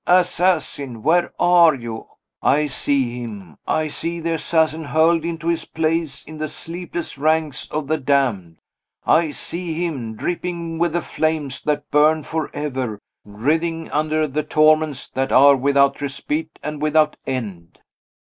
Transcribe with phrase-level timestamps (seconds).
[0.07, 1.03] assassin!
[1.03, 2.07] where are you?
[2.41, 7.67] I see him I see the assassin hurled into his place in the sleepless ranks
[7.69, 8.57] of the damned
[9.05, 15.31] I see him, dripping with the flames that burn forever, writhing under the torments that
[15.31, 17.77] are without respite and without end."